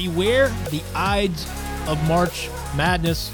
[0.00, 1.46] Beware the Ides
[1.86, 3.30] of March Madness.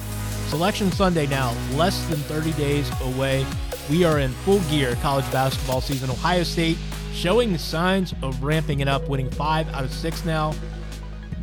[0.49, 3.47] Selection Sunday now, less than 30 days away.
[3.89, 6.11] We are in full gear college basketball season.
[6.11, 6.77] Ohio State
[7.13, 10.57] showing the signs of ramping it up, winning five out of six now,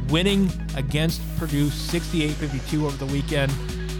[0.09, 3.50] winning against Purdue 68 52 over the weekend.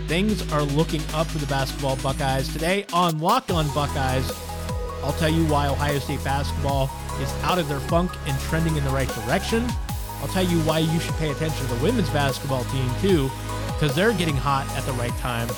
[0.10, 2.52] Things are looking up for the basketball Buckeyes.
[2.52, 4.30] Today on Locked On Buckeyes,
[5.02, 8.84] I'll tell you why Ohio State basketball is out of their funk and trending in
[8.84, 9.66] the right direction.
[10.24, 13.30] I'll tell you why you should pay attention to the women's basketball team too,
[13.68, 15.50] because they're getting hot at the right time.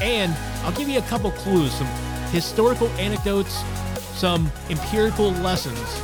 [0.00, 0.32] And
[0.62, 1.88] I'll give you a couple clues, some
[2.30, 3.64] historical anecdotes,
[4.14, 6.00] some empirical lessons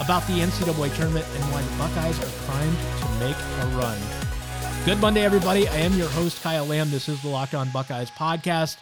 [0.00, 3.98] about the NCAA tournament and why the Buckeyes are primed to make a run.
[4.86, 5.68] Good Monday, everybody.
[5.68, 6.90] I am your host, Kyle Lamb.
[6.90, 8.78] This is the Locked On Buckeyes podcast.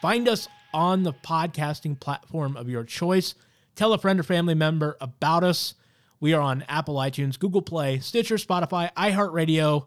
[0.00, 3.34] Find us on the podcasting platform of your choice.
[3.76, 5.74] Tell a friend or family member about us.
[6.20, 9.86] We are on Apple iTunes, Google Play, Stitcher, Spotify, iHeartRadio,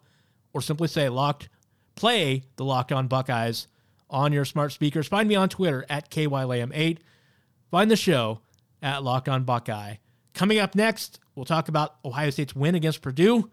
[0.51, 1.49] or simply say locked
[1.95, 3.67] play the Locked On Buckeyes
[4.09, 5.07] on your smart speakers.
[5.07, 6.99] Find me on Twitter at KYLAM8.
[7.71, 8.41] Find the show
[8.81, 9.95] at Locked On Buckeye.
[10.33, 13.49] Coming up next, we'll talk about Ohio State's win against Purdue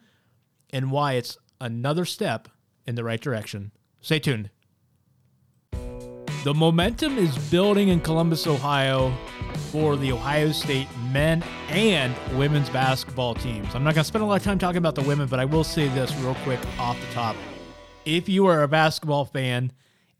[0.70, 2.48] and why it's another step
[2.86, 3.72] in the right direction.
[4.00, 4.50] Stay tuned.
[6.44, 9.14] The momentum is building in Columbus, Ohio
[9.70, 13.74] for the Ohio State men and women's basketball teams.
[13.74, 15.44] I'm not going to spend a lot of time talking about the women, but I
[15.44, 17.36] will say this real quick off the top.
[18.04, 19.72] If you are a basketball fan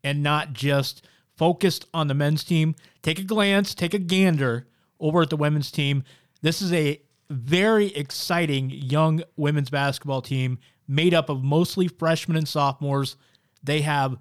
[0.03, 4.67] and not just focused on the men's team, take a glance, take a gander
[4.99, 6.03] over at the women's team.
[6.41, 12.47] This is a very exciting young women's basketball team made up of mostly freshmen and
[12.47, 13.17] sophomores.
[13.63, 14.17] They have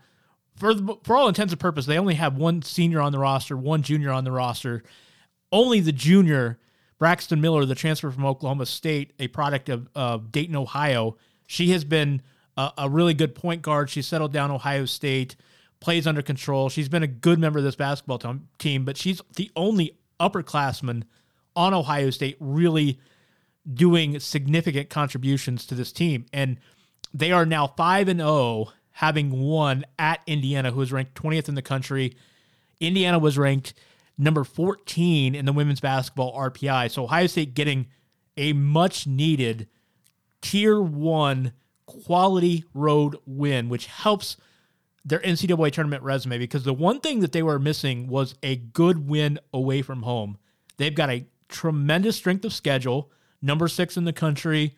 [0.56, 3.82] for for all intents and purposes, they only have one senior on the roster, one
[3.82, 4.82] junior on the roster.
[5.52, 6.58] Only the junior,
[7.00, 11.16] Braxtin Miller, the transfer from Oklahoma State, a product of uh, Dayton, Ohio.
[11.46, 12.22] She has been
[12.56, 13.90] a, a really good point guard.
[13.90, 15.36] She settled down Ohio State,
[15.80, 16.68] plays under control.
[16.68, 21.04] She's been a good member of this basketball t- team, but she's the only upperclassman
[21.56, 23.00] on Ohio State really
[23.72, 26.26] doing significant contributions to this team.
[26.32, 26.58] And
[27.12, 31.54] they are now 5 and 0 having won at Indiana, who was ranked 20th in
[31.54, 32.14] the country.
[32.80, 33.74] Indiana was ranked
[34.20, 36.90] number 14 in the women's basketball RPI.
[36.90, 37.86] So Ohio State getting
[38.36, 39.68] a much needed
[40.40, 41.52] tier one
[41.86, 44.36] quality road win, which helps
[45.04, 49.08] their NCAA tournament resume because the one thing that they were missing was a good
[49.08, 50.38] win away from home.
[50.76, 53.10] They've got a tremendous strength of schedule,
[53.42, 54.76] number six in the country.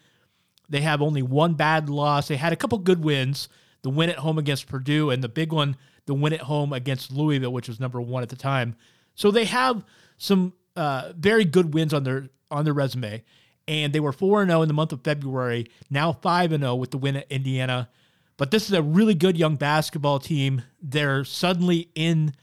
[0.69, 2.29] They have only one bad loss.
[2.29, 3.49] They had a couple good wins
[3.83, 5.77] the win at home against Purdue, and the big one,
[6.07, 8.77] the win at home against Louisville, which was number one at the time.
[9.15, 9.85] So they have
[10.19, 13.23] some uh, very good wins on their on their resume,
[13.67, 15.67] and they were four and zero in the month of February.
[15.91, 17.89] Now five and zero with the win at Indiana.
[18.37, 20.63] But this is a really good young basketball team.
[20.81, 22.35] They're suddenly in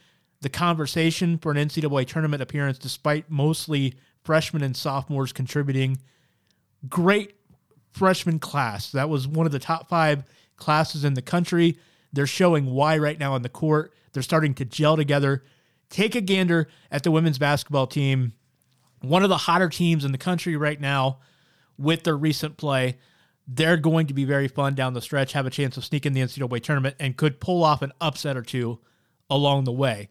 [0.41, 5.97] the conversation for an NCAA tournament appearance, despite mostly freshmen and sophomores contributing.
[6.87, 7.35] Great
[7.91, 8.91] freshman class.
[8.91, 10.23] That was one of the top five
[10.55, 11.77] classes in the country.
[12.13, 13.93] They're showing why right now on the court.
[14.13, 15.43] They're starting to gel together.
[15.89, 18.33] Take a gander at the women's basketball team,
[19.01, 21.19] one of the hotter teams in the country right now
[21.77, 22.97] with their recent play.
[23.47, 26.21] They're going to be very fun down the stretch, have a chance of sneaking the
[26.21, 28.79] NCAA tournament, and could pull off an upset or two
[29.29, 30.09] along the way.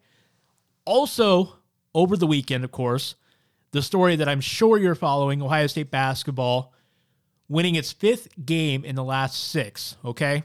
[0.83, 1.55] Also,
[1.95, 3.15] over the weekend, of course,
[3.71, 6.73] the story that I'm sure you're following Ohio State basketball
[7.47, 9.95] winning its fifth game in the last six.
[10.03, 10.43] Okay.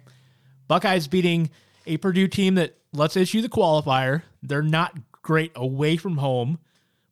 [0.68, 1.50] Buckeyes beating
[1.86, 6.58] a Purdue team that, let's issue the qualifier, they're not great away from home,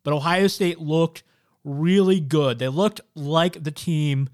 [0.05, 1.25] but Ohio State looked
[1.65, 2.61] really good.
[2.61, 4.28] They looked like the team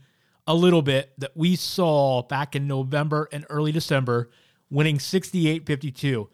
[0.46, 4.28] a little bit that we saw back in November and early December,
[4.70, 6.28] winning 68 52.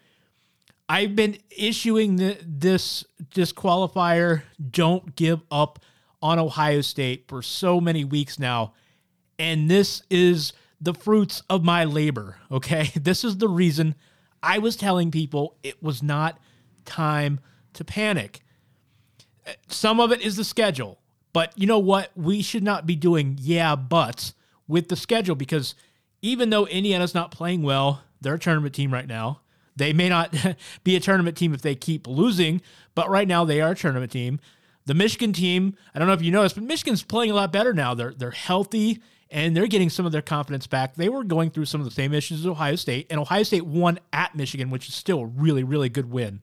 [0.89, 5.79] I've been issuing the, this disqualifier, don't give up
[6.21, 8.75] on Ohio State for so many weeks now.
[9.39, 12.91] And this is the fruits of my labor, okay?
[13.01, 13.95] This is the reason
[14.43, 16.39] I was telling people it was not
[16.85, 17.41] time
[17.75, 18.41] to panic.
[19.69, 21.01] Some of it is the schedule,
[21.33, 22.11] but you know what?
[22.17, 24.35] We should not be doing yeah buts
[24.67, 25.75] with the schedule because
[26.23, 29.41] even though Indiana's not playing well, they're a tournament team right now.
[29.77, 30.35] They may not
[30.85, 32.63] be a tournament team if they keep losing,
[32.95, 34.41] but right now they are a tournament team.
[34.87, 37.73] The Michigan team, I don't know if you noticed, but Michigan's playing a lot better
[37.73, 37.95] now.
[37.95, 40.95] They're they're healthy and they're getting some of their confidence back.
[40.95, 43.67] They were going through some of the same issues as Ohio State, and Ohio State
[43.67, 46.43] won at Michigan, which is still a really, really good win.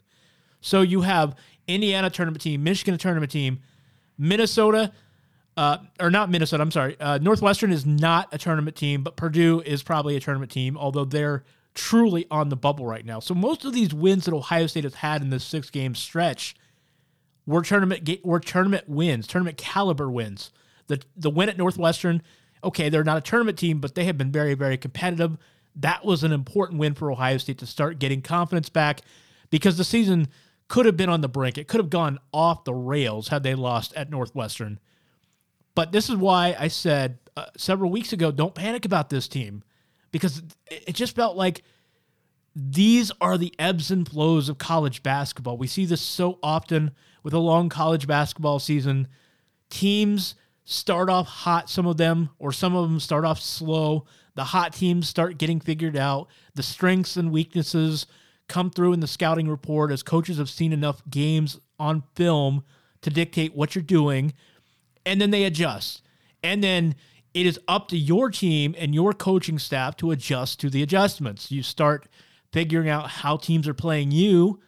[0.61, 1.35] So you have
[1.67, 3.59] Indiana tournament team, Michigan tournament team,
[4.17, 4.91] Minnesota
[5.57, 6.63] uh, or not Minnesota.
[6.63, 6.99] I'm sorry.
[6.99, 11.05] Uh, Northwestern is not a tournament team, but Purdue is probably a tournament team, although
[11.05, 11.43] they're
[11.73, 13.19] truly on the bubble right now.
[13.19, 16.55] So most of these wins that Ohio State has had in this six game stretch
[17.45, 20.51] were tournament were tournament wins, tournament caliber wins.
[20.87, 22.21] The the win at Northwestern,
[22.63, 25.37] okay, they're not a tournament team, but they have been very very competitive.
[25.75, 29.01] That was an important win for Ohio State to start getting confidence back
[29.49, 30.27] because the season
[30.71, 31.57] could have been on the brink.
[31.57, 34.79] It could have gone off the rails had they lost at Northwestern.
[35.75, 39.65] But this is why I said uh, several weeks ago, don't panic about this team
[40.11, 41.63] because it just felt like
[42.55, 45.57] these are the ebbs and flows of college basketball.
[45.57, 46.91] We see this so often
[47.21, 49.09] with a long college basketball season.
[49.69, 54.05] Teams start off hot, some of them, or some of them start off slow.
[54.35, 56.29] The hot teams start getting figured out.
[56.55, 58.05] The strengths and weaknesses
[58.51, 62.63] come through in the scouting report as coaches have seen enough games on film
[63.01, 64.33] to dictate what you're doing.
[65.05, 66.03] And then they adjust.
[66.43, 66.95] And then
[67.33, 71.49] it is up to your team and your coaching staff to adjust to the adjustments.
[71.49, 72.09] You start
[72.51, 74.59] figuring out how teams are playing you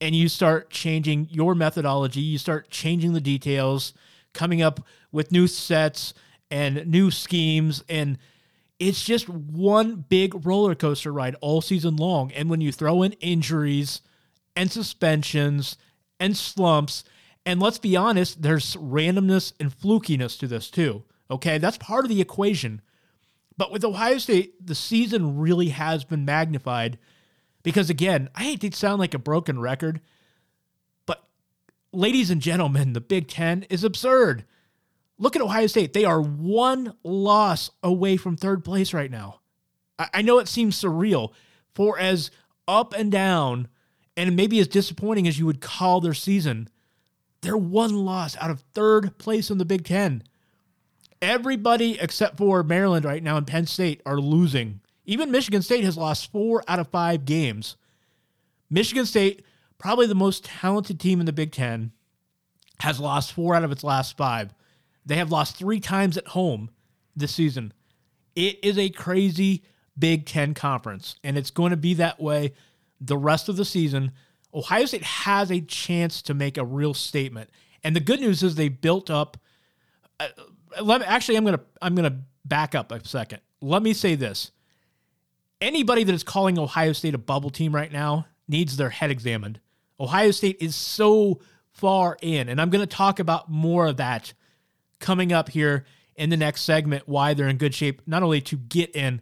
[0.00, 2.22] and you start changing your methodology.
[2.22, 3.92] You start changing the details,
[4.32, 4.80] coming up
[5.12, 6.14] with new sets
[6.50, 7.84] and new schemes.
[7.86, 8.16] And
[8.78, 12.32] it's just one big roller coaster ride all season long.
[12.32, 14.02] And when you throw in injuries
[14.54, 15.76] and suspensions
[16.20, 17.04] and slumps,
[17.44, 21.04] and let's be honest, there's randomness and flukiness to this too.
[21.30, 22.82] Okay, that's part of the equation.
[23.56, 26.98] But with Ohio State, the season really has been magnified
[27.62, 30.00] because, again, I hate to sound like a broken record,
[31.06, 31.24] but
[31.92, 34.44] ladies and gentlemen, the Big Ten is absurd.
[35.18, 35.92] Look at Ohio State.
[35.92, 39.40] They are one loss away from third place right now.
[39.98, 41.32] I, know it seems surreal
[41.74, 42.30] for as
[42.68, 43.68] up and down
[44.16, 46.68] and maybe as disappointing as you would call their season,
[47.40, 50.22] they're one loss out of third place in the Big Ten.
[51.22, 54.80] Everybody except for Maryland right now and Penn State are losing.
[55.04, 57.76] Even Michigan State has lost four out of five games.
[58.68, 59.44] Michigan State,
[59.78, 61.92] probably the most talented team in the Big Ten,
[62.80, 64.52] has lost four out of its last five.
[65.06, 66.70] They have lost three times at home
[67.14, 67.72] this season.
[68.34, 69.62] It is a crazy
[69.98, 72.52] Big Ten conference, and it's going to be that way
[73.00, 74.12] the rest of the season.
[74.52, 77.50] Ohio State has a chance to make a real statement.
[77.84, 79.38] And the good news is they built up.
[80.18, 80.28] Uh,
[80.82, 83.40] let me, actually, I'm gonna I'm gonna back up a second.
[83.60, 84.50] Let me say this:
[85.60, 89.60] anybody that is calling Ohio State a bubble team right now needs their head examined.
[89.98, 94.34] Ohio State is so far in, and I'm going to talk about more of that
[94.98, 95.84] coming up here
[96.14, 97.04] in the next segment.
[97.06, 99.20] Why they're in good shape, not only to get in,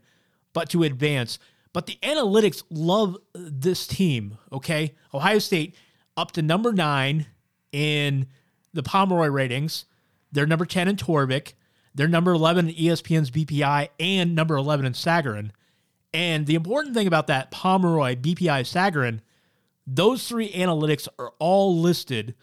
[0.52, 1.38] but to advance.
[1.72, 4.38] But the analytics love this team.
[4.52, 5.74] Okay, Ohio State
[6.16, 7.26] up to number nine
[7.72, 8.26] in
[8.72, 9.84] the Pomeroy ratings.
[10.30, 11.54] They're number 10 in Torvik.
[11.94, 15.50] They're number 11 in ESPN's BPI and number 11 in Sagarin.
[16.12, 19.20] And the important thing about that Pomeroy, BPI, Sagarin,
[19.86, 22.34] those three analytics are all listed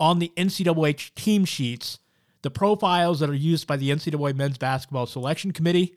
[0.00, 1.98] on the NCAA team sheets,
[2.42, 5.96] the profiles that are used by the NCAA men's basketball selection committee.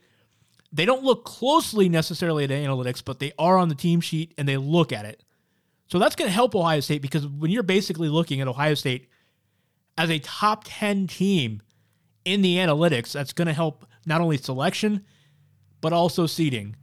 [0.71, 4.47] They don't look closely necessarily at analytics, but they are on the team sheet and
[4.47, 5.24] they look at it.
[5.88, 9.10] So that's going to help Ohio State because when you're basically looking at Ohio State
[9.98, 11.62] as a top 10 team
[12.25, 15.05] in the analytics, that's going to help not only selection,
[15.81, 16.75] but also seeding.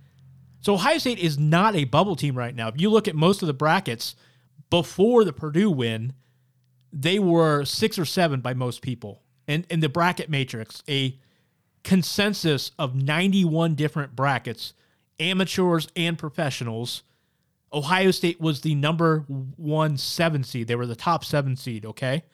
[0.60, 2.68] So Ohio State is not a bubble team right now.
[2.68, 4.14] If you look at most of the brackets
[4.70, 6.14] before the Purdue win,
[6.92, 9.21] they were six or seven by most people.
[9.48, 11.18] And in the bracket matrix, a
[11.82, 14.74] consensus of 91 different brackets,
[15.18, 17.02] amateurs and professionals.
[17.72, 19.20] Ohio State was the number
[19.56, 20.68] one seven seed.
[20.68, 22.24] They were the top seven seed, okay?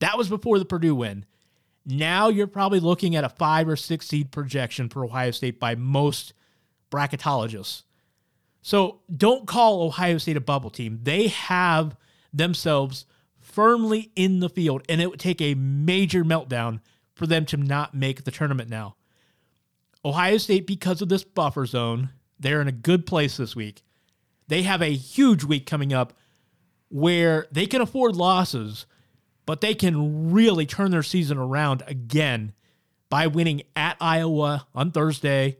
[0.00, 1.24] That was before the Purdue win.
[1.86, 5.74] Now you're probably looking at a five or six seed projection for Ohio State by
[5.76, 6.34] most
[6.90, 7.82] bracketologists.
[8.60, 11.00] So don't call Ohio State a bubble team.
[11.02, 11.96] They have
[12.32, 13.06] themselves
[13.56, 16.78] firmly in the field, and it would take a major meltdown
[17.16, 18.94] for them to not make the tournament now.
[20.04, 23.82] Ohio State, because of this buffer zone, they're in a good place this week.
[24.46, 26.12] They have a huge week coming up
[26.88, 28.86] where they can afford losses
[29.46, 32.52] but they can really turn their season around again
[33.08, 35.58] by winning at Iowa on Thursday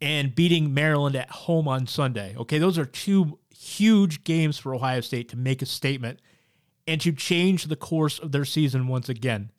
[0.00, 2.36] and beating Maryland at home on Sunday.
[2.38, 6.20] Okay, those are two huge games for Ohio State to make a statement
[6.88, 9.52] and to change the course of their season once again.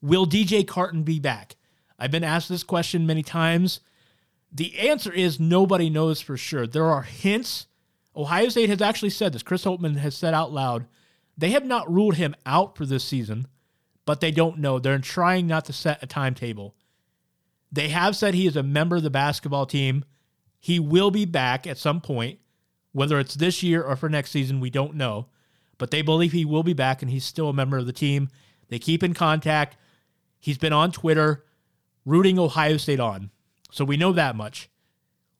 [0.00, 1.56] Will DJ Carton be back?
[1.98, 3.80] I've been asked this question many times.
[4.50, 6.66] The answer is nobody knows for sure.
[6.66, 7.66] There are hints.
[8.16, 9.42] Ohio State has actually said this.
[9.42, 10.86] Chris Holtmann has said out loud
[11.36, 13.46] they have not ruled him out for this season,
[14.06, 14.78] but they don't know.
[14.78, 16.74] They're trying not to set a timetable.
[17.70, 20.04] They have said he is a member of the basketball team.
[20.58, 22.40] He will be back at some point,
[22.92, 25.28] whether it's this year or for next season, we don't know.
[25.78, 28.28] But they believe he will be back and he's still a member of the team.
[28.68, 29.76] They keep in contact.
[30.38, 31.44] He's been on Twitter
[32.04, 33.30] rooting Ohio State on.
[33.70, 34.68] So we know that much.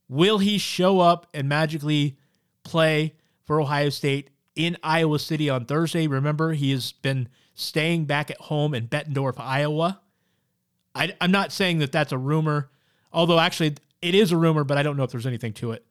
[0.09, 2.19] Will he show up and magically
[2.63, 3.15] play
[3.45, 6.07] for Ohio State in Iowa City on Thursday?
[6.07, 10.01] Remember, he has been staying back at home in Bettendorf, Iowa.
[10.95, 12.71] I, am not saying that that's a rumor,
[13.13, 15.85] although actually it is a rumor, but I don't know if there's anything to it.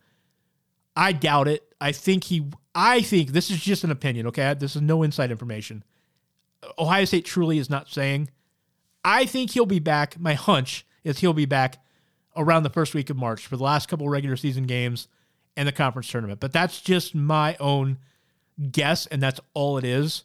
[0.96, 1.64] I doubt it.
[1.80, 4.54] I think he, I think this is just an opinion, okay?
[4.54, 5.84] This is no inside information.
[6.78, 8.30] Ohio State truly is not saying.
[9.04, 10.20] I think he'll be back.
[10.20, 11.82] My hunch is he'll be back
[12.36, 15.08] around the first week of March for the last couple regular season games
[15.56, 16.40] and the conference tournament.
[16.40, 17.98] But that's just my own
[18.72, 20.24] guess, and that's all it is.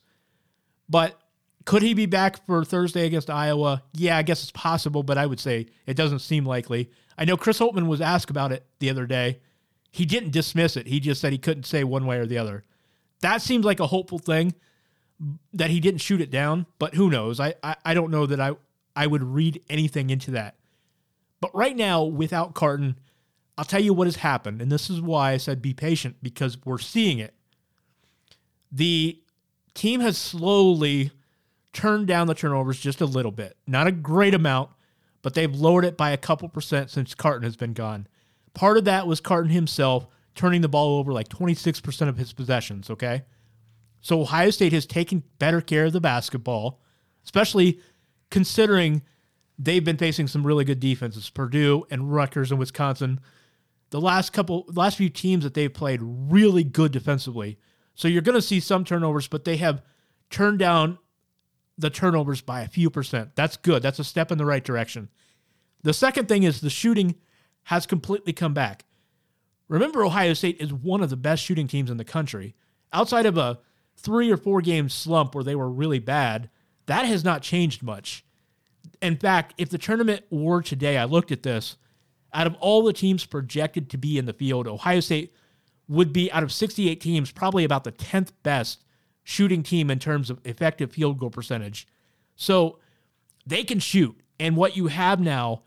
[0.91, 1.19] But
[1.65, 3.83] could he be back for Thursday against Iowa?
[3.95, 6.91] Yeah, I guess it's possible, but I would say it doesn't seem likely.
[7.17, 9.41] I know Chris Holtmann was asked about it the other day.
[9.93, 10.89] He didn't dismiss it.
[10.89, 12.65] He just said he couldn't say one way or the other.
[13.21, 14.55] That seems like a hopeful thing
[15.53, 17.39] that he didn't shoot it down, but who knows?
[17.39, 18.53] I, I, I don't know that I,
[18.97, 20.57] I would read anything into that.
[21.41, 22.99] But right now, without Carton,
[23.59, 24.63] I'll tell you what has happened.
[24.63, 27.35] And this is why I said be patient because we're seeing it.
[28.73, 29.21] The
[29.75, 31.11] team has slowly
[31.75, 33.57] turned down the turnovers just a little bit.
[33.67, 34.71] Not a great amount,
[35.21, 38.07] but they've lowered it by a couple percent since Carton has been gone.
[38.55, 42.91] Part of that was Carton himself turning the ball over like 26% of his possessions,
[42.91, 43.23] okay?
[44.01, 46.81] So Ohio State has taken better care of the basketball,
[47.25, 47.81] especially
[48.31, 49.03] considering
[49.59, 53.21] they've been facing some really good defenses, Purdue and Rutgers and Wisconsin.
[53.91, 57.59] The last couple last few teams that they've played really good defensively.
[57.95, 59.83] So you're going to see some turnovers, but they have
[60.31, 60.99] turned down
[61.79, 63.37] the turnovers by a few percent.
[63.37, 63.83] That's good.
[63.83, 65.11] That's a step in the right direction.
[65.83, 67.17] The second thing is the shooting
[67.65, 68.85] has completely come back.
[69.69, 72.55] Remember, Ohio State is one of the best shooting teams in the country.
[72.93, 73.59] Outside of a
[73.97, 76.51] three or four game slump where they were really bad,
[76.87, 78.25] that has not changed much.
[79.01, 81.77] In fact, if the tournament were today, I looked at this,
[82.35, 85.35] out of all the teams projected to be in the field, Ohio State
[85.89, 88.85] would be out of 68 teams probably about the 10th best
[89.25, 91.87] shooting team in terms of effective field goal percentage.
[92.37, 92.79] So
[93.47, 94.19] they can shoot.
[94.41, 95.63] And what you have now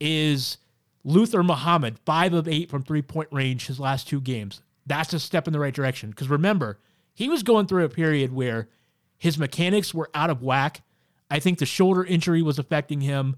[0.00, 0.58] is
[1.04, 4.62] Luther Muhammad, five of eight from three point range his last two games.
[4.86, 6.10] That's a step in the right direction.
[6.10, 6.78] Because remember,
[7.14, 8.68] he was going through a period where
[9.18, 10.82] his mechanics were out of whack.
[11.30, 13.36] I think the shoulder injury was affecting him.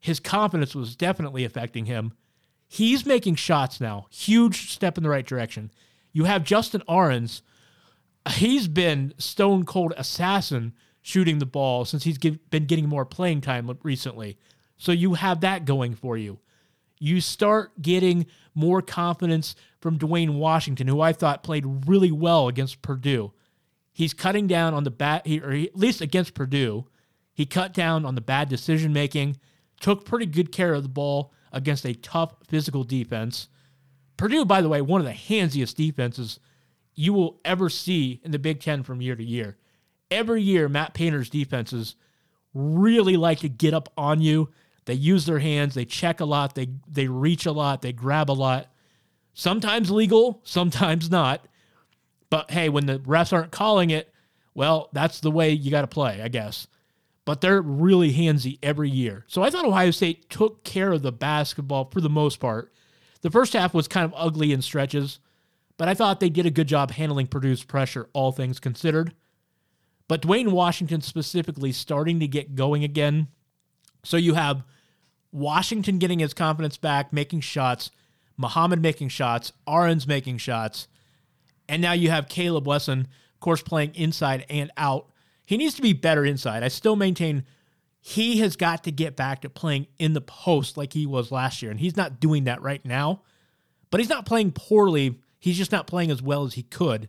[0.00, 2.12] His confidence was definitely affecting him.
[2.68, 4.06] He's making shots now.
[4.10, 5.70] Huge step in the right direction.
[6.12, 7.42] You have Justin Ahrens,
[8.34, 10.72] he's been stone cold assassin
[11.02, 14.36] shooting the ball since he's been getting more playing time recently.
[14.76, 16.40] So you have that going for you.
[16.98, 22.82] You start getting more confidence from Duane Washington, who I thought played really well against
[22.82, 23.32] Purdue.
[23.92, 26.86] He's cutting down on the bad, or at least against Purdue,
[27.32, 29.36] he cut down on the bad decision making,
[29.78, 33.48] took pretty good care of the ball against a tough physical defense.
[34.16, 36.40] Purdue, by the way, one of the handsiest defenses
[36.94, 39.58] you will ever see in the Big Ten from year to year.
[40.10, 41.94] Every year, Matt Painter's defenses
[42.54, 44.50] really like to get up on you.
[44.86, 48.30] They use their hands, they check a lot, they they reach a lot, they grab
[48.30, 48.68] a lot.
[49.34, 51.46] Sometimes legal, sometimes not.
[52.30, 54.12] But hey, when the refs aren't calling it,
[54.54, 56.66] well, that's the way you got to play, I guess.
[57.24, 59.24] But they're really handsy every year.
[59.28, 62.72] So I thought Ohio State took care of the basketball for the most part.
[63.20, 65.18] The first half was kind of ugly in stretches
[65.76, 69.14] but I thought they did a good job handling Purdue's pressure, all things considered.
[70.08, 73.28] But Duane Washington specifically starting to get going again.
[74.04, 74.64] So you have
[75.36, 77.90] Washington getting his confidence back, making shots,
[78.36, 80.88] Muhammad making shots, Ahrens making shots,
[81.68, 85.10] and now you have Caleb Wesson, of course, playing inside and out.
[85.44, 86.62] He needs to be better inside.
[86.62, 87.44] I still maintain
[88.00, 91.62] he has got to get back to playing in the post like he was last
[91.62, 93.22] year, and he's not doing that right now.
[93.90, 97.08] But he's not playing poorly He's just not playing as well as he could.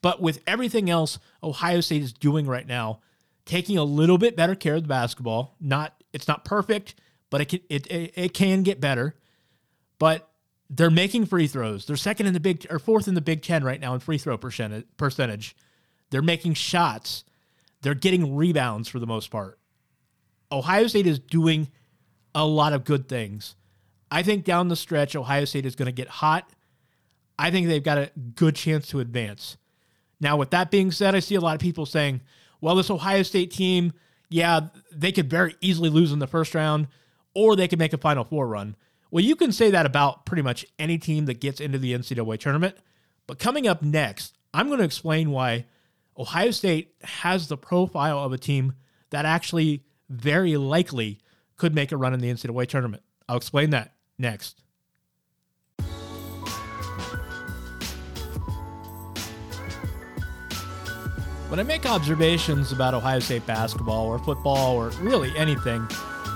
[0.00, 3.00] But with everything else Ohio State is doing right now,
[3.46, 5.56] taking a little bit better care of the basketball.
[5.60, 6.94] Not it's not perfect,
[7.30, 9.14] but it can it, it, it can get better.
[9.98, 10.28] But
[10.70, 11.86] they're making free throws.
[11.86, 14.18] They're second in the big or fourth in the Big Ten right now in free
[14.18, 14.86] throw percentage.
[14.96, 15.56] Percentage.
[16.10, 17.24] They're making shots.
[17.82, 19.58] They're getting rebounds for the most part.
[20.50, 21.68] Ohio State is doing
[22.34, 23.56] a lot of good things.
[24.10, 26.50] I think down the stretch, Ohio State is going to get hot.
[27.38, 29.56] I think they've got a good chance to advance.
[30.20, 32.22] Now, with that being said, I see a lot of people saying,
[32.60, 33.92] well, this Ohio State team,
[34.28, 34.60] yeah,
[34.92, 36.88] they could very easily lose in the first round,
[37.38, 38.74] or they could make a Final Four run.
[39.12, 42.40] Well, you can say that about pretty much any team that gets into the NCAA
[42.40, 42.74] tournament.
[43.28, 45.66] But coming up next, I'm going to explain why
[46.18, 48.74] Ohio State has the profile of a team
[49.10, 51.20] that actually very likely
[51.56, 53.04] could make a run in the NCAA tournament.
[53.28, 54.60] I'll explain that next.
[61.48, 65.86] When I make observations about Ohio State basketball or football or really anything,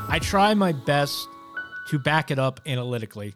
[0.08, 1.28] I try my best
[1.88, 3.34] to back it up analytically.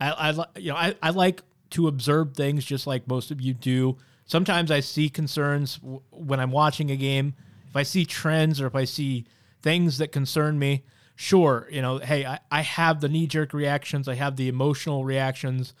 [0.00, 3.54] I, I you know I, I like to observe things just like most of you
[3.54, 3.96] do.
[4.26, 7.34] Sometimes I see concerns w- when I'm watching a game.
[7.68, 9.26] If I see trends or if I see
[9.62, 10.84] things that concern me,
[11.16, 15.04] sure, you know, hey, I, I have the knee jerk reactions, I have the emotional
[15.04, 15.74] reactions.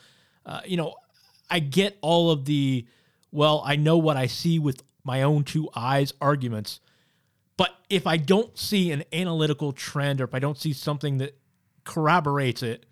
[0.44, 0.94] Uh, you know,
[1.50, 2.86] I get all of the,
[3.32, 6.80] well, I know what I see with my own two eyes arguments.
[7.58, 11.36] But if I don't see an analytical trend or if I don't see something that
[11.84, 12.86] corroborates it,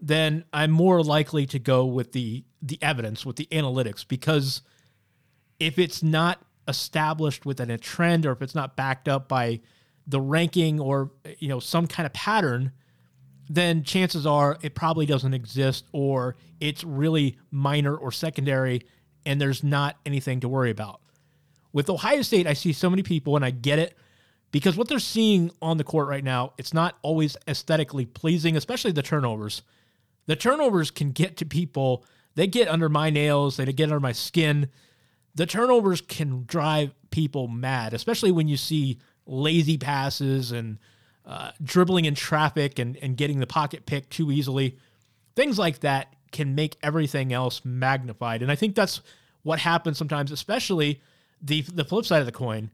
[0.00, 4.62] then I'm more likely to go with the the evidence, with the analytics, because
[5.58, 9.60] if it's not established within a trend or if it's not backed up by
[10.06, 12.72] the ranking or you know some kind of pattern,
[13.48, 18.82] then chances are it probably doesn't exist or it's really minor or secondary
[19.24, 21.00] and there's not anything to worry about.
[21.72, 23.96] With Ohio State, I see so many people, and I get it
[24.52, 28.92] because what they're seeing on the court right now, it's not always aesthetically pleasing, especially
[28.92, 29.62] the turnovers.
[30.26, 32.04] The turnovers can get to people,
[32.36, 34.68] they get under my nails, they get under my skin.
[35.34, 40.78] The turnovers can drive people mad, especially when you see lazy passes and
[41.24, 44.76] uh, dribbling in traffic and, and getting the pocket pick too easily.
[45.34, 48.42] Things like that can make everything else magnified.
[48.42, 49.00] And I think that's
[49.42, 51.00] what happens sometimes, especially
[51.40, 52.70] the the flip side of the coin,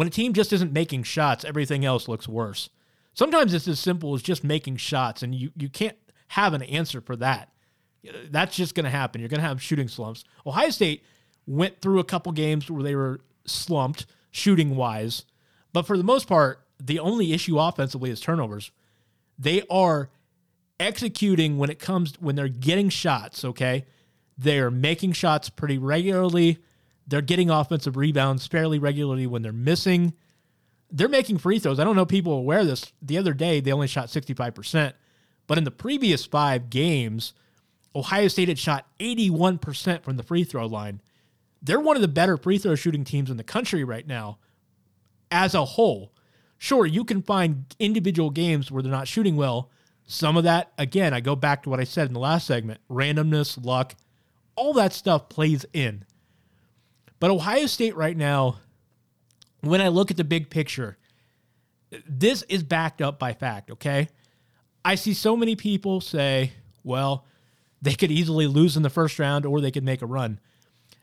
[0.00, 2.70] when a team just isn't making shots, everything else looks worse.
[3.12, 5.98] Sometimes it's as simple as just making shots, and you you can't
[6.28, 7.52] have an answer for that.
[8.30, 9.20] That's just going to happen.
[9.20, 10.24] You're going to have shooting slumps.
[10.46, 11.04] Ohio State
[11.46, 15.26] went through a couple games where they were slumped shooting wise,
[15.74, 18.70] but for the most part, the only issue offensively is turnovers.
[19.38, 20.08] They are
[20.78, 23.44] executing when it comes when they're getting shots.
[23.44, 23.84] Okay,
[24.38, 26.56] they are making shots pretty regularly.
[27.10, 30.14] They're getting offensive rebounds fairly regularly when they're missing.
[30.92, 31.80] They're making free throws.
[31.80, 32.92] I don't know if people are aware this.
[33.02, 34.92] The other day, they only shot 65%.
[35.48, 37.34] But in the previous five games,
[37.96, 41.02] Ohio State had shot 81% from the free throw line.
[41.60, 44.38] They're one of the better free throw shooting teams in the country right now
[45.32, 46.12] as a whole.
[46.58, 49.68] Sure, you can find individual games where they're not shooting well.
[50.06, 52.80] Some of that, again, I go back to what I said in the last segment
[52.88, 53.96] randomness, luck,
[54.54, 56.04] all that stuff plays in.
[57.20, 58.58] But Ohio State right now,
[59.60, 60.96] when I look at the big picture,
[62.08, 64.08] this is backed up by fact, okay?
[64.84, 66.52] I see so many people say,
[66.82, 67.26] well,
[67.82, 70.40] they could easily lose in the first round or they could make a run.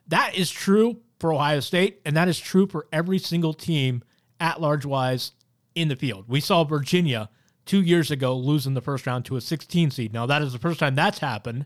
[0.07, 4.03] That is true for Ohio State, and that is true for every single team
[4.39, 5.33] at large wise
[5.75, 6.25] in the field.
[6.27, 7.29] We saw Virginia
[7.65, 10.13] two years ago losing the first round to a 16 seed.
[10.13, 11.65] Now, that is the first time that's happened,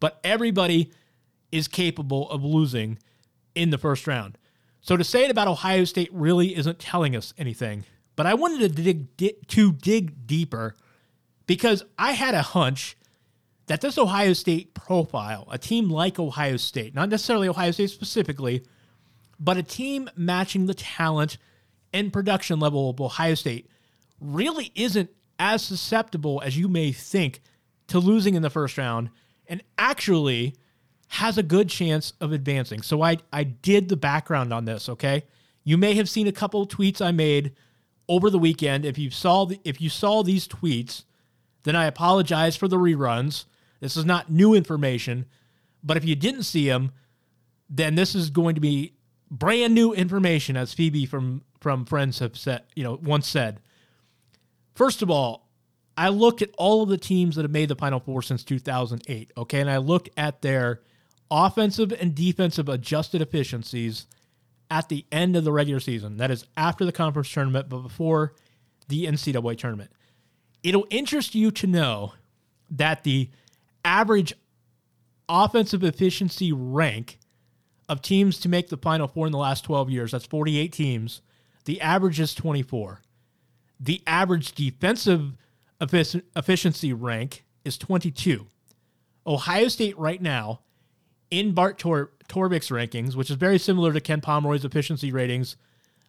[0.00, 0.90] but everybody
[1.52, 2.98] is capable of losing
[3.54, 4.38] in the first round.
[4.80, 7.84] So to say it about Ohio State really isn't telling us anything.
[8.16, 10.76] But I wanted to dig di- to dig deeper
[11.46, 12.96] because I had a hunch
[13.66, 18.64] that this Ohio State profile, a team like Ohio State, not necessarily Ohio State specifically,
[19.38, 21.38] but a team matching the talent
[21.92, 23.68] and production level of Ohio State,
[24.20, 27.40] really isn't as susceptible as you may think
[27.88, 29.10] to losing in the first round
[29.46, 30.54] and actually
[31.12, 32.80] has a good chance of advancing.
[32.80, 35.24] So I I did the background on this, okay?
[35.62, 37.52] You may have seen a couple tweets I made
[38.08, 38.86] over the weekend.
[38.86, 41.04] If you saw the, if you saw these tweets,
[41.64, 43.44] then I apologize for the reruns.
[43.80, 45.26] This is not new information,
[45.84, 46.92] but if you didn't see them,
[47.68, 48.94] then this is going to be
[49.30, 53.60] brand new information as Phoebe from from Friends have said, you know, once said.
[54.74, 55.50] First of all,
[55.94, 59.32] I looked at all of the teams that have made the Final Four since 2008,
[59.36, 59.60] okay?
[59.60, 60.80] And I looked at their
[61.32, 64.06] offensive and defensive adjusted efficiencies
[64.70, 66.18] at the end of the regular season.
[66.18, 68.34] That is after the conference tournament, but before
[68.88, 69.90] the NCAA tournament.
[70.62, 72.12] It'll interest you to know
[72.70, 73.30] that the
[73.84, 74.34] average
[75.28, 77.18] offensive efficiency rank
[77.88, 81.22] of teams to make the Final Four in the last 12 years, that's 48 teams,
[81.64, 83.00] the average is 24.
[83.80, 85.32] The average defensive
[85.80, 88.46] efficiency rank is 22.
[89.26, 90.60] Ohio State right now
[91.32, 95.56] in Bart Tor- rankings, which is very similar to Ken Pomeroy's efficiency ratings.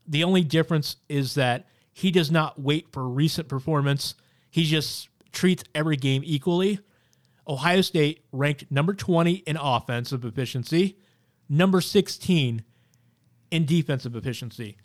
[0.06, 4.16] The only difference is that he does not wait for recent performance.
[4.52, 6.80] He just treats every game equally.
[7.48, 10.98] Ohio State ranked number 20 in offensive efficiency,
[11.48, 12.64] number 16
[13.50, 14.78] in defensive efficiency.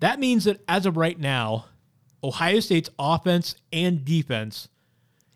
[0.00, 1.66] That means that as of right now,
[2.24, 4.68] Ohio State's offense and defense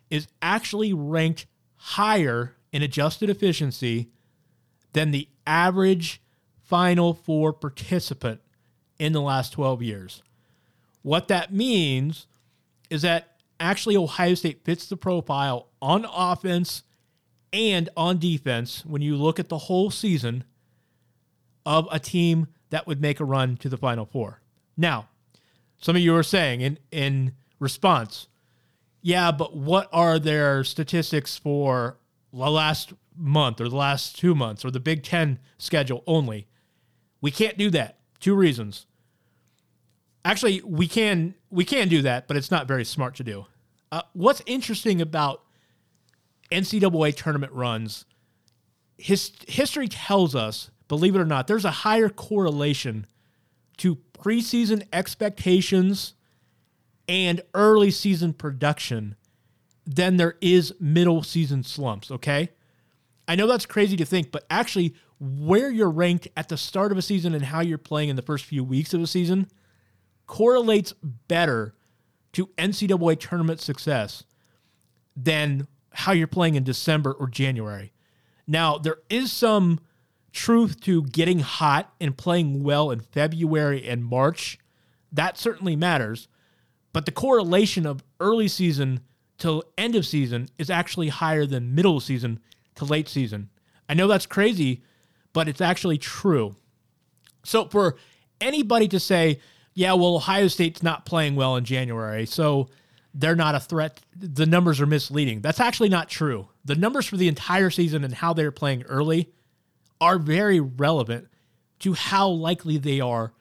[0.08, 4.11] is actually ranked higher in adjusted efficiency
[4.92, 6.20] than the average
[6.62, 8.40] Final Four participant
[8.98, 10.22] in the last 12 years.
[11.02, 12.26] What that means
[12.88, 16.82] is that actually Ohio State fits the profile on offense
[17.52, 20.44] and on defense when you look at the whole season
[21.66, 24.40] of a team that would make a run to the Final Four.
[24.76, 25.08] Now,
[25.78, 28.28] some of you are saying in, in response,
[29.02, 31.96] yeah, but what are their statistics for
[32.32, 36.48] the last month or the last two months or the Big Ten schedule only?
[37.20, 37.98] We can't do that.
[38.20, 38.86] Two reasons.
[40.24, 43.46] Actually, we can we can do that, but it's not very smart to do.
[43.90, 45.42] Uh, what's interesting about
[46.50, 48.04] NCAA tournament runs?
[48.96, 53.06] His history tells us, believe it or not, there's a higher correlation
[53.78, 56.14] to preseason expectations
[57.08, 59.16] and early season production
[59.84, 62.50] than there is middle season slumps, okay?
[63.32, 66.98] I know that's crazy to think, but actually, where you're ranked at the start of
[66.98, 69.48] a season and how you're playing in the first few weeks of a season
[70.26, 70.92] correlates
[71.28, 71.74] better
[72.34, 74.24] to NCAA tournament success
[75.16, 77.94] than how you're playing in December or January.
[78.46, 79.80] Now, there is some
[80.32, 84.58] truth to getting hot and playing well in February and March.
[85.10, 86.28] That certainly matters.
[86.92, 89.00] But the correlation of early season
[89.38, 92.38] to end of season is actually higher than middle season
[92.76, 93.50] to late season.
[93.88, 94.82] I know that's crazy,
[95.32, 96.56] but it's actually true.
[97.44, 97.96] So for
[98.40, 99.40] anybody to say,
[99.74, 102.68] yeah, well, Ohio State's not playing well in January, so
[103.14, 105.40] they're not a threat, the numbers are misleading.
[105.40, 106.48] That's actually not true.
[106.64, 109.32] The numbers for the entire season and how they're playing early
[110.00, 111.28] are very relevant
[111.80, 113.32] to how likely they are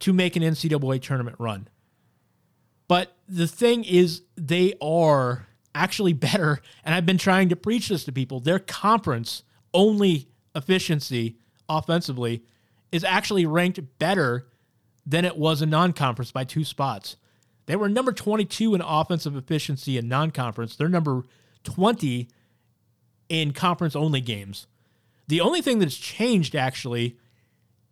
[0.00, 1.68] to make an NCAA tournament run.
[2.88, 6.60] But the thing is, they are actually better.
[6.84, 8.40] And I've been trying to preach this to people.
[8.40, 9.42] Their conference
[9.74, 11.36] only efficiency
[11.68, 12.42] offensively
[12.90, 14.46] is actually ranked better
[15.04, 17.16] than it was in non conference by two spots.
[17.66, 20.76] They were number 22 in offensive efficiency in non conference.
[20.76, 21.22] They're number
[21.64, 22.28] 20
[23.28, 24.66] in conference only games.
[25.28, 27.16] The only thing that's changed actually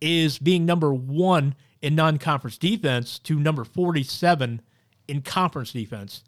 [0.01, 4.63] is being number one in non conference defense to number 47
[5.09, 6.23] in conference defense.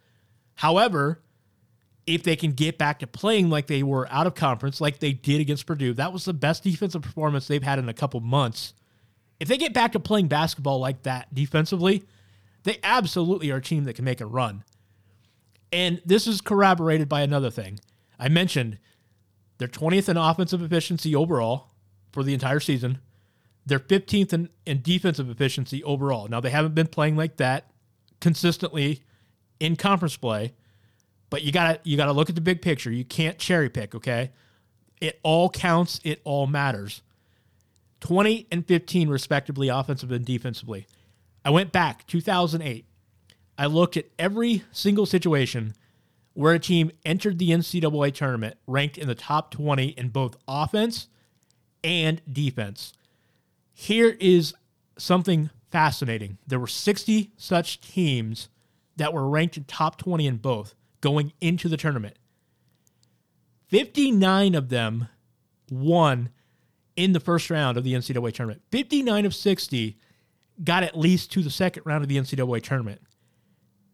[0.57, 1.23] However,
[2.07, 5.12] if they can get back to playing like they were out of conference, like they
[5.12, 8.75] did against Purdue, that was the best defensive performance they've had in a couple months.
[9.40, 12.05] If they get back to playing basketball like that defensively,
[12.62, 14.64] they absolutely are a team that can make a run.
[15.73, 17.81] And this is corroborated by another thing.
[18.19, 18.79] I mentioned
[19.59, 21.73] they're 20th in offensive efficiency overall
[22.12, 22.99] for the entire season.
[23.66, 26.29] They're 15th in, in defensive efficiency overall.
[26.29, 27.71] Now, they haven't been playing like that
[28.21, 29.03] consistently
[29.59, 30.55] in conference play,
[31.31, 32.91] but you gotta you gotta look at the big picture.
[32.91, 34.31] You can't cherry pick, okay?
[35.01, 37.03] It all counts, it all matters.
[38.01, 40.87] 20 and 15 respectively offensively and defensively.
[41.45, 42.85] I went back 2008.
[43.59, 45.75] I looked at every single situation
[46.35, 51.09] where a team entered the NCAA tournament ranked in the top 20 in both offense
[51.83, 52.93] and defense.
[53.73, 54.55] Here is
[54.99, 56.39] something fascinating.
[56.47, 58.49] There were 60 such teams
[58.97, 62.17] that were ranked in top 20 in both going into the tournament.
[63.69, 65.09] 59 of them
[65.71, 66.31] won
[66.95, 68.63] in the first round of the NCAA tournament.
[68.71, 69.99] 59 of 60
[70.65, 73.03] got at least to the second round of the NCAA tournament.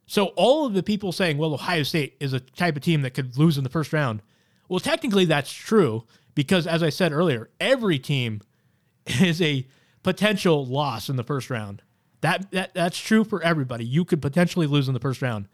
[0.07, 3.15] So all of the people saying, well, Ohio State is a type of team that
[3.15, 4.23] could lose in the first round.
[4.69, 8.41] Well, technically that's true because as I said earlier, every team
[9.07, 9.67] is a
[10.03, 11.83] potential loss in the first round.
[12.21, 13.85] That, that that's true for everybody.
[13.85, 15.49] You could potentially lose in the first round.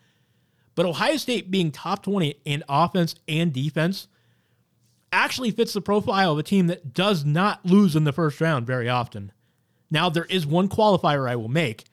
[0.79, 4.07] But Ohio State being top 20 in offense and defense
[5.11, 8.65] actually fits the profile of a team that does not lose in the first round
[8.65, 9.33] very often.
[9.91, 11.87] Now, there is one qualifier I will make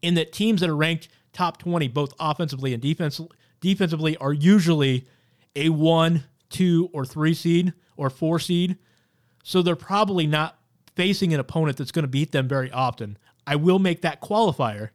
[0.00, 3.20] in that teams that are ranked top 20, both offensively and defense,
[3.60, 5.06] defensively, are usually
[5.54, 8.78] a one, two, or three seed or four seed.
[9.44, 10.58] So they're probably not
[10.94, 13.18] facing an opponent that's going to beat them very often.
[13.46, 14.88] I will make that qualifier.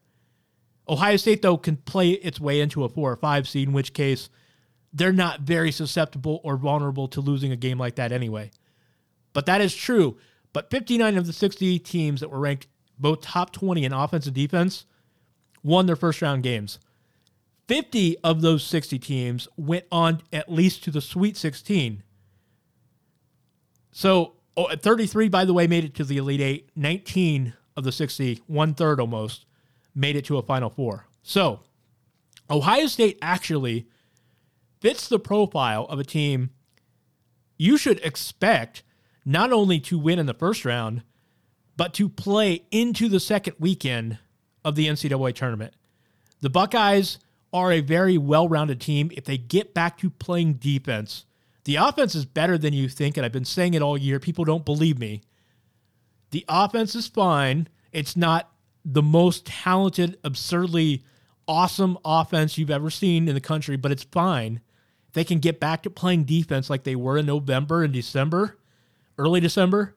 [0.90, 3.94] Ohio State, though, can play its way into a four or five seed, in which
[3.94, 4.30] case
[4.94, 8.52] they're not very susceptible or vulnerable to losing a game like that anyway.
[9.34, 10.18] But that is true.
[10.54, 12.68] But 59 of the 60 teams that were ranked
[13.00, 14.86] both top 20 in offense and defense
[15.64, 16.80] won their first round games.
[17.68, 22.04] 50 of those 60 teams went on at least to the Sweet 16.
[23.92, 26.70] So, oh, 33, by the way, made it to the Elite Eight.
[26.76, 29.46] 19 of the 60, one third almost,
[29.94, 31.08] made it to a Final Four.
[31.24, 31.62] So,
[32.50, 33.88] Ohio State actually
[34.80, 36.50] fits the profile of a team
[37.58, 38.82] you should expect
[39.24, 41.04] not only to win in the first round,
[41.78, 44.18] but to play into the second weekend
[44.66, 45.76] of the NCAA tournament.
[46.42, 47.20] The Buckeyes
[47.54, 49.12] are a very well rounded team.
[49.14, 51.26] If they get back to playing defense,
[51.66, 53.16] the offense is better than you think.
[53.16, 54.20] And I've been saying it all year.
[54.20, 55.22] People don't believe me.
[56.32, 57.68] The offense is fine.
[57.92, 58.52] It's not
[58.84, 61.04] the most talented, absurdly
[61.48, 64.62] awesome offense you've ever seen in the country, but it's fine.
[65.14, 68.58] They can get back to playing defense like they were in November and December,
[69.18, 69.96] early December.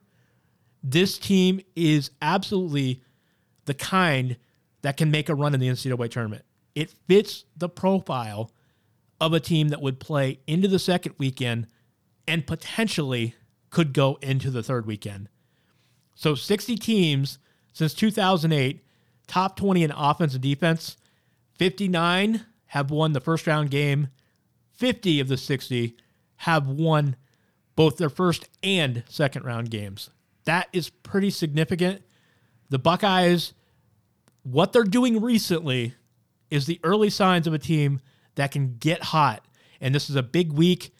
[0.83, 3.01] This team is absolutely
[3.65, 4.37] the kind
[4.81, 6.43] that can make a run in the NCAA tournament.
[6.75, 8.51] It fits the profile
[9.19, 11.67] of a team that would play into the second weekend
[12.27, 13.35] and potentially
[13.69, 15.29] could go into the third weekend.
[16.13, 17.39] So 60 teams
[17.75, 18.85] since 2008,
[19.27, 20.95] top 20 in offense and defense.
[21.59, 24.07] 59 have won the first round game.
[24.71, 25.97] 50 of the 60
[26.37, 27.17] have won
[27.75, 30.09] both their first and second round games.
[30.45, 32.01] That is pretty significant.
[32.69, 33.53] The Buckeyes,
[34.43, 35.95] what they're doing recently
[36.49, 37.99] is the early signs of a team
[38.35, 39.43] that can get hot.
[39.81, 40.95] And this is a big week.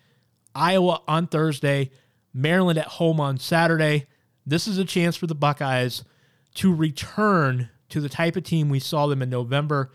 [0.53, 1.91] Iowa on Thursday,
[2.33, 4.07] Maryland at home on Saturday.
[4.45, 6.03] This is a chance for the Buckeyes
[6.55, 9.91] to return to the type of team we saw them in November,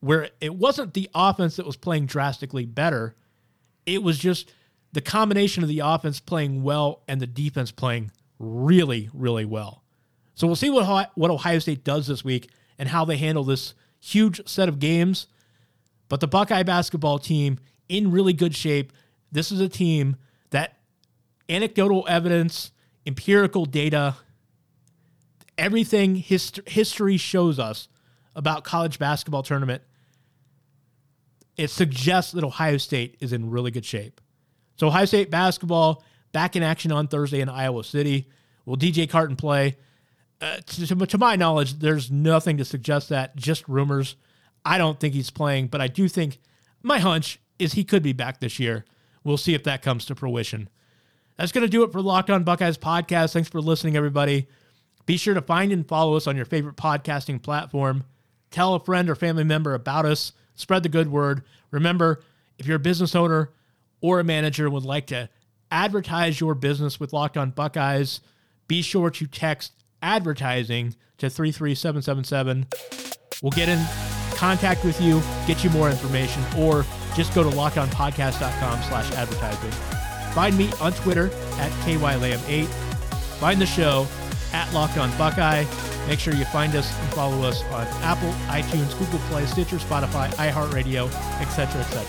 [0.00, 3.14] where it wasn't the offense that was playing drastically better.
[3.86, 4.52] It was just
[4.92, 9.82] the combination of the offense playing well and the defense playing really, really well.
[10.34, 13.74] So we'll see what, what Ohio State does this week and how they handle this
[14.00, 15.26] huge set of games.
[16.08, 18.92] But the Buckeye basketball team in really good shape.
[19.30, 20.16] This is a team
[20.50, 20.78] that
[21.48, 22.70] anecdotal evidence,
[23.06, 24.16] empirical data,
[25.62, 27.88] everything hist- history shows us
[28.34, 29.82] about college basketball tournament,
[31.56, 34.20] it suggests that Ohio State is in really good shape.
[34.76, 38.28] So Ohio State basketball back in action on Thursday in Iowa City.
[38.66, 39.76] Will DJ Carton play?
[40.40, 44.16] Uh, to, to, my knowledge, there's nothing to suggest that, just rumors.
[44.64, 46.40] I don't think he's playing, but I do think
[46.82, 48.84] my hunch is he could be back this year.
[49.22, 50.68] We'll see if that comes to fruition.
[51.36, 53.34] That's going to do it for Locked On Buckeyes podcast.
[53.34, 54.48] Thanks for listening, everybody.
[55.06, 58.04] Be sure to find and follow us on your favorite podcasting platform.
[58.50, 60.32] Tell a friend or family member about us.
[60.54, 61.42] Spread the good word.
[61.70, 62.22] Remember,
[62.58, 63.50] if you're a business owner
[64.00, 65.28] or a manager and would like to
[65.70, 68.20] advertise your business with Locked On Buckeyes,
[68.68, 72.66] be sure to text advertising to 33777.
[73.42, 73.84] We'll get in
[74.34, 76.84] contact with you, get you more information, or
[77.14, 79.70] just go to lockedonpodcast.com slash advertising.
[80.32, 81.26] Find me on Twitter
[81.58, 82.66] at KYLam8.
[83.38, 84.06] Find the show
[84.52, 85.64] at Locked On Buckeye.
[86.08, 90.28] Make sure you find us and follow us on Apple, iTunes, Google Play, Stitcher, Spotify,
[90.34, 91.06] iHeartRadio,
[91.40, 92.04] etc., etc.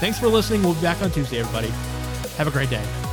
[0.00, 0.62] Thanks for listening.
[0.62, 1.68] We'll be back on Tuesday, everybody.
[2.36, 3.03] Have a great day.